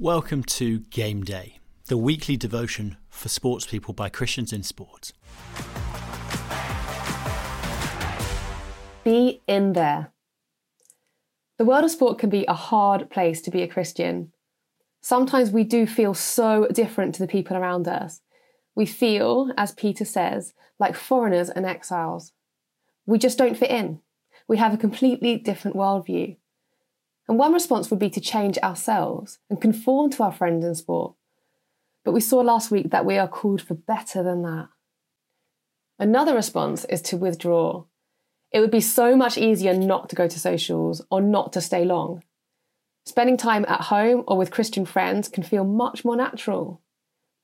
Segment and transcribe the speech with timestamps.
[0.00, 5.12] Welcome to Game Day, the weekly devotion for sports people by Christians in Sport.
[9.02, 10.12] Be in there.
[11.56, 14.32] The world of sport can be a hard place to be a Christian.
[15.00, 18.20] Sometimes we do feel so different to the people around us.
[18.76, 22.32] We feel, as Peter says, like foreigners and exiles.
[23.04, 23.98] We just don't fit in.
[24.46, 26.36] We have a completely different worldview.
[27.28, 31.14] And one response would be to change ourselves and conform to our friends in sport.
[32.04, 34.68] But we saw last week that we are called for better than that.
[35.98, 37.84] Another response is to withdraw.
[38.50, 41.84] It would be so much easier not to go to socials or not to stay
[41.84, 42.22] long.
[43.04, 46.80] Spending time at home or with Christian friends can feel much more natural.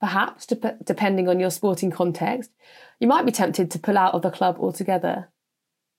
[0.01, 0.47] Perhaps,
[0.85, 2.51] depending on your sporting context,
[3.01, 5.29] you might be tempted to pull out of the club altogether.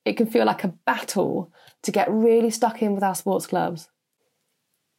[0.05, 1.51] It can feel like a battle
[1.81, 3.89] to get really stuck in with our sports clubs.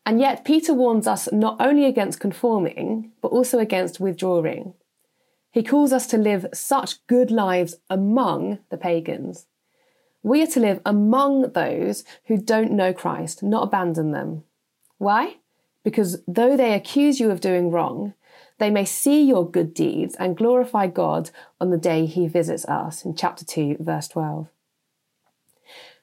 [0.05, 4.74] And yet, Peter warns us not only against conforming, but also against withdrawing.
[5.51, 9.46] He calls us to live such good lives among the pagans.
[10.23, 14.45] We are to live among those who don't know Christ, not abandon them.
[14.98, 15.37] Why?
[15.82, 18.15] Because though they accuse you of doing wrong,
[18.59, 23.04] they may see your good deeds and glorify God on the day he visits us
[23.04, 24.48] in chapter 2, verse 12.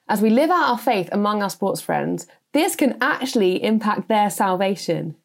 [0.08, 4.30] As we live out our faith among our sports friends, this can actually impact their
[4.30, 5.16] salvation.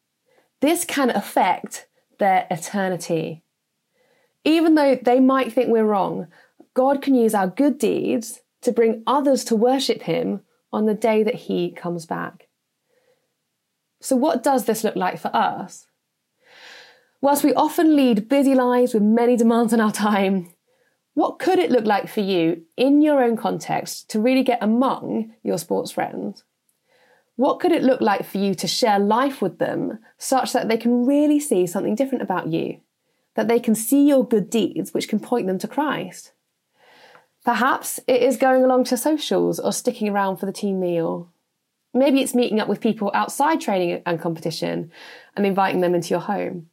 [0.60, 1.86] This can affect
[2.18, 3.42] their eternity.
[4.44, 6.28] Even though they might think we're wrong,
[6.74, 10.40] God can use our good deeds to bring others to worship Him
[10.72, 12.48] on the day that He comes back.
[14.00, 15.86] So, what does this look like for us?
[17.20, 20.54] Whilst we often lead busy lives with many demands on our time,
[21.14, 25.32] what could it look like for you in your own context to really get among
[25.42, 26.44] your sports friends?
[27.36, 30.76] What could it look like for you to share life with them such that they
[30.76, 32.80] can really see something different about you?
[33.34, 36.32] That they can see your good deeds, which can point them to Christ?
[37.44, 41.32] Perhaps it is going along to socials or sticking around for the team meal.
[41.94, 44.92] Maybe it's meeting up with people outside training and competition
[45.34, 46.68] and inviting them into your home.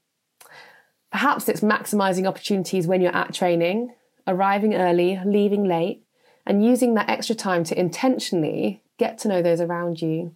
[1.11, 3.93] Perhaps it's maximising opportunities when you're at training
[4.27, 6.03] arriving early, leaving late,
[6.45, 10.35] and using that extra time to intentionally get to know those around you.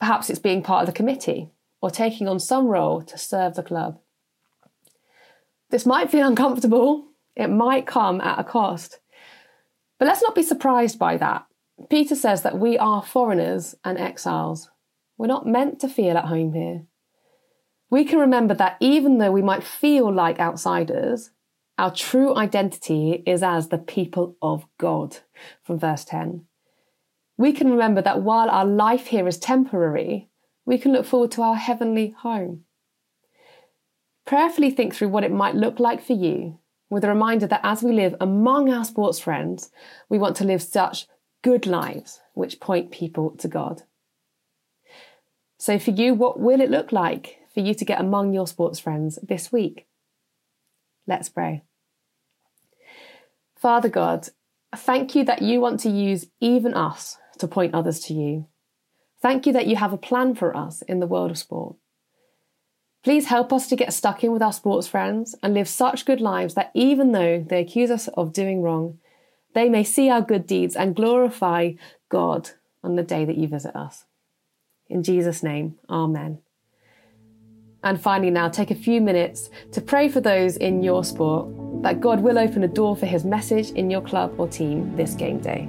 [0.00, 3.62] Perhaps it's being part of the committee or taking on some role to serve the
[3.62, 3.98] club.
[5.70, 9.00] This might feel uncomfortable, it might come at a cost.
[9.98, 11.46] But let's not be surprised by that.
[11.88, 14.70] Peter says that we are foreigners and exiles.
[15.16, 16.82] We're not meant to feel at home here.
[17.90, 21.30] We can remember that even though we might feel like outsiders,
[21.78, 25.18] our true identity is as the people of God,
[25.62, 26.44] from verse 10.
[27.36, 30.28] We can remember that while our life here is temporary,
[30.64, 32.64] we can look forward to our heavenly home.
[34.26, 36.58] Prayerfully think through what it might look like for you,
[36.90, 39.70] with a reminder that as we live among our sports friends,
[40.08, 41.06] we want to live such
[41.42, 43.82] good lives which point people to God.
[45.58, 48.78] So, for you, what will it look like for you to get among your sports
[48.78, 49.86] friends this week?
[51.06, 51.62] Let's pray.
[53.56, 54.28] Father God,
[54.74, 58.46] thank you that you want to use even us to point others to you.
[59.20, 61.76] Thank you that you have a plan for us in the world of sport.
[63.04, 66.20] Please help us to get stuck in with our sports friends and live such good
[66.20, 68.98] lives that even though they accuse us of doing wrong,
[69.54, 71.72] they may see our good deeds and glorify
[72.08, 72.50] God
[72.82, 74.04] on the day that you visit us.
[74.88, 76.41] In Jesus' name, Amen.
[77.84, 81.48] And finally, now take a few minutes to pray for those in your sport
[81.82, 85.14] that God will open a door for his message in your club or team this
[85.14, 85.68] game day.